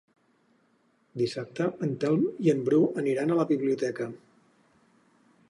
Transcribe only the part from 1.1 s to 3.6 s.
Dissabte en Telm i en Bru aniran a la